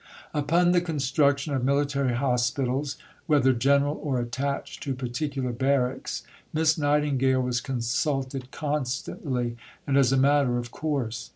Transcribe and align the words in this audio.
Upon 0.33 0.71
the 0.71 0.81
construction 0.81 1.53
of 1.53 1.63
military 1.63 2.15
hospitals 2.15 2.97
whether 3.27 3.53
general 3.53 3.99
or 4.01 4.19
attached 4.19 4.81
to 4.81 4.95
particular 4.95 5.51
barracks 5.51 6.23
Miss 6.53 6.75
Nightingale 6.75 7.43
was 7.43 7.61
consulted 7.61 8.49
constantly 8.49 9.57
and 9.85 9.97
as 9.97 10.11
a 10.11 10.17
matter 10.17 10.57
of 10.57 10.71
course. 10.71 11.29